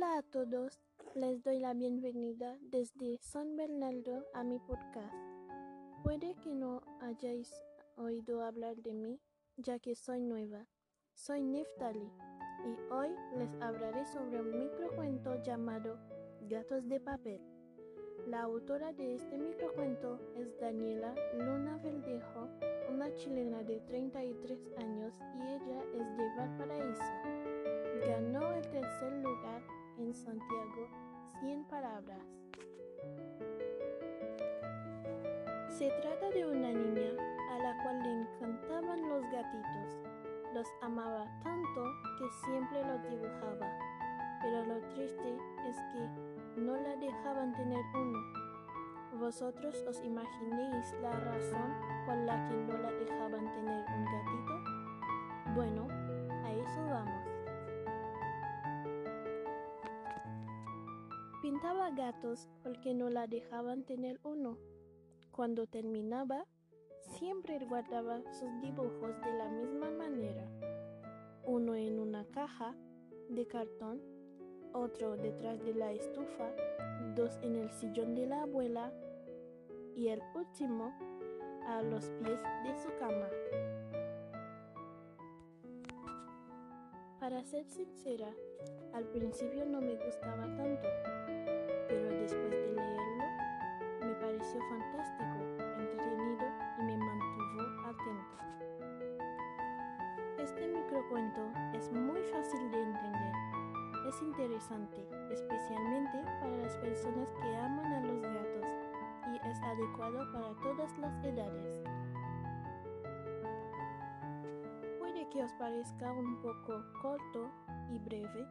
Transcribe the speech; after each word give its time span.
Hola 0.00 0.18
a 0.18 0.22
todos, 0.22 0.78
les 1.16 1.42
doy 1.42 1.58
la 1.58 1.74
bienvenida 1.74 2.56
desde 2.60 3.18
San 3.18 3.56
Bernardo 3.56 4.24
a 4.32 4.44
mi 4.44 4.60
podcast. 4.60 5.12
Puede 6.04 6.36
que 6.36 6.54
no 6.54 6.82
hayáis 7.00 7.52
oído 7.96 8.44
hablar 8.44 8.76
de 8.76 8.94
mí, 8.94 9.18
ya 9.56 9.80
que 9.80 9.96
soy 9.96 10.20
nueva. 10.20 10.68
Soy 11.14 11.42
Neftali 11.42 12.12
y 12.64 12.92
hoy 12.92 13.08
les 13.38 13.50
hablaré 13.60 14.06
sobre 14.06 14.40
un 14.40 14.56
microcuento 14.60 15.42
llamado 15.42 15.98
Gatos 16.42 16.86
de 16.88 17.00
Papel. 17.00 17.40
La 18.28 18.42
autora 18.42 18.92
de 18.92 19.16
este 19.16 19.36
microcuento 19.36 20.20
es 20.36 20.56
Daniela 20.60 21.12
Luna 21.34 21.76
Verdejo, 21.78 22.48
una 22.88 23.12
chilena 23.14 23.64
de 23.64 23.80
33 23.80 24.60
años 24.76 25.12
y 25.34 25.42
ella 25.42 25.82
es 25.92 26.16
de 26.16 26.36
Valparaíso. 26.36 27.37
Palabras. 31.80 32.18
Se 35.68 35.88
trata 36.02 36.28
de 36.30 36.44
una 36.44 36.72
niña 36.72 37.10
a 37.52 37.58
la 37.58 37.82
cual 37.82 38.02
le 38.02 38.12
encantaban 38.22 39.08
los 39.08 39.22
gatitos. 39.30 39.96
Los 40.54 40.66
amaba 40.82 41.24
tanto 41.44 41.84
que 42.18 42.28
siempre 42.44 42.84
los 42.84 43.02
dibujaba. 43.08 43.78
Pero 44.42 44.64
lo 44.64 44.80
triste 44.88 45.36
es 45.68 45.76
que 45.92 46.60
no 46.60 46.76
la 46.76 46.96
dejaban 46.96 47.52
tener 47.54 47.84
uno. 47.94 48.18
¿Vosotros 49.20 49.84
os 49.88 50.02
imaginéis 50.04 50.92
la 51.00 51.12
razón 51.12 51.74
por 52.06 52.16
la 52.16 52.48
que 52.48 52.56
no 52.56 52.78
la 52.78 52.90
dejaban 52.90 53.52
tener 53.52 53.84
un 53.88 54.04
gatito? 54.04 55.54
Bueno, 55.54 55.97
Pintaba 61.40 61.90
gatos 61.92 62.48
porque 62.64 62.94
no 62.94 63.10
la 63.10 63.28
dejaban 63.28 63.84
tener 63.84 64.18
uno. 64.24 64.58
Cuando 65.30 65.68
terminaba, 65.68 66.44
siempre 66.98 67.60
guardaba 67.60 68.20
sus 68.32 68.60
dibujos 68.60 69.20
de 69.22 69.38
la 69.38 69.48
misma 69.48 69.88
manera. 69.92 70.50
Uno 71.44 71.76
en 71.76 72.00
una 72.00 72.24
caja 72.24 72.74
de 73.28 73.46
cartón, 73.46 74.00
otro 74.72 75.16
detrás 75.16 75.62
de 75.62 75.74
la 75.74 75.92
estufa, 75.92 76.50
dos 77.14 77.38
en 77.42 77.54
el 77.54 77.70
sillón 77.70 78.16
de 78.16 78.26
la 78.26 78.42
abuela 78.42 78.92
y 79.94 80.08
el 80.08 80.20
último 80.34 80.92
a 81.68 81.82
los 81.82 82.10
pies 82.10 82.42
de 82.64 82.76
su 82.82 82.88
cama. 82.98 83.28
Para 87.28 87.44
ser 87.44 87.62
sincera, 87.66 88.28
al 88.94 89.04
principio 89.08 89.66
no 89.66 89.82
me 89.82 89.96
gustaba 89.96 90.46
tanto 90.56 90.88
pero 91.86 92.08
después 92.08 92.50
de 92.50 92.72
leerlo 92.72 93.24
me 94.00 94.14
pareció 94.14 94.58
fantástico, 94.70 95.36
entretenido 95.76 96.46
y 96.78 96.82
me 96.84 96.96
mantuvo 96.96 97.60
atenta. 97.84 98.38
Este 100.38 100.68
microcuento 100.68 101.52
es 101.74 101.92
muy 101.92 102.22
fácil 102.32 102.70
de 102.70 102.80
entender. 102.80 103.34
Es 104.08 104.22
interesante, 104.22 105.06
especialmente 105.30 106.22
para 106.40 106.56
las 106.56 106.74
personas 106.78 107.28
que 107.42 107.56
aman 107.56 107.92
a 107.92 108.00
los 108.06 108.22
gatos 108.22 108.66
y 109.34 109.50
es 109.50 109.60
adecuado 109.60 110.32
para 110.32 110.54
todas 110.62 110.96
las 110.96 111.22
edades. 111.22 111.82
Que 115.30 115.42
os 115.42 115.52
parezca 115.54 116.10
un 116.12 116.40
poco 116.40 116.82
corto 117.02 117.50
y 117.92 117.98
breve, 117.98 118.46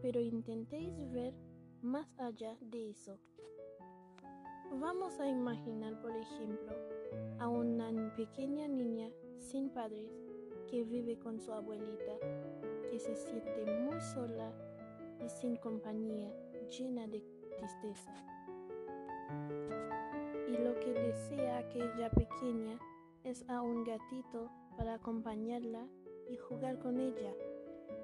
pero 0.00 0.20
intentéis 0.20 0.94
ver 1.10 1.34
más 1.82 2.08
allá 2.18 2.56
de 2.60 2.90
eso. 2.90 3.18
Vamos 4.80 5.18
a 5.18 5.28
imaginar, 5.28 6.00
por 6.00 6.12
ejemplo, 6.12 6.72
a 7.40 7.48
una 7.48 8.14
pequeña 8.14 8.68
niña 8.68 9.10
sin 9.38 9.70
padres 9.70 10.10
que 10.68 10.84
vive 10.84 11.18
con 11.18 11.40
su 11.40 11.52
abuelita, 11.52 12.18
que 12.90 12.98
se 12.98 13.16
siente 13.16 13.64
muy 13.80 14.00
sola 14.00 14.52
y 15.24 15.28
sin 15.28 15.56
compañía, 15.56 16.32
llena 16.70 17.08
de 17.08 17.24
tristeza. 17.56 18.12
Y 20.48 20.56
lo 20.58 20.78
que 20.78 20.92
desea 20.92 21.58
aquella 21.58 22.10
pequeña 22.10 22.78
es 23.24 23.44
a 23.48 23.62
un 23.62 23.84
gatito 23.84 24.50
para 24.78 24.94
acompañarla 24.94 25.88
y 26.30 26.36
jugar 26.36 26.78
con 26.78 27.00
ella. 27.00 27.34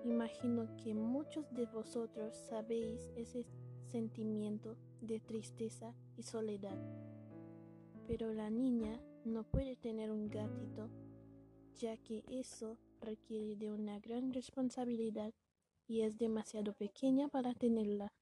Imagino 0.05 0.77
que 0.77 0.93
muchos 0.93 1.49
de 1.55 1.67
vosotros 1.67 2.35
sabéis 2.35 3.09
ese 3.15 3.47
sentimiento 3.87 4.77
de 5.01 5.21
tristeza 5.21 5.95
y 6.17 6.25
soledad. 6.25 6.77
Pero 8.09 8.35
la 8.35 8.51
niña 8.51 9.01
no 9.25 9.45
puede 9.45 9.77
tener 9.77 10.11
un 10.11 10.29
gatito, 10.29 10.91
ya 11.77 11.97
que 11.97 12.25
eso 12.29 12.77
requiere 13.01 13.55
de 13.55 13.71
una 13.71 14.01
gran 14.01 14.33
responsabilidad 14.33 15.33
y 15.87 16.01
es 16.01 16.19
demasiado 16.19 16.73
pequeña 16.73 17.29
para 17.29 17.55
tenerla. 17.55 18.13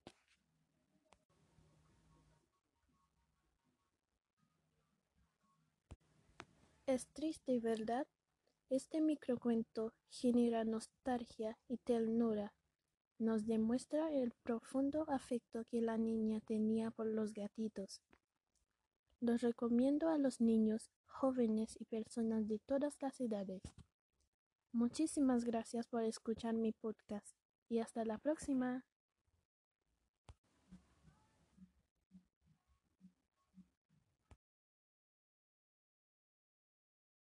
Es 6.87 7.07
triste, 7.07 7.59
¿verdad? 7.59 8.07
Este 8.73 9.03
microcuento 9.03 9.93
genera 10.09 10.65
nostalgia 10.65 11.59
y 11.69 11.77
ternura 11.77 12.55
nos 13.19 13.45
demuestra 13.45 14.11
el 14.11 14.33
profundo 14.43 15.05
afecto 15.11 15.67
que 15.71 15.83
la 15.83 15.99
niña 15.99 16.41
tenía 16.41 16.91
por 16.91 17.07
los 17.07 17.35
gatitos. 17.35 18.01
Los 19.21 19.43
recomiendo 19.43 20.09
a 20.09 20.17
los 20.17 20.41
niños, 20.41 20.91
jóvenes 21.05 21.77
y 21.79 21.85
personas 21.85 22.49
de 22.49 22.61
todas 22.61 22.97
las 23.03 23.21
edades. 23.21 23.61
Muchísimas 24.73 25.45
gracias 25.45 25.87
por 25.87 26.05
escuchar 26.05 26.55
mi 26.55 26.73
podcast 26.73 27.37
y 27.69 27.81
hasta 27.81 28.07
la 28.07 28.17
próxima. 28.17 28.87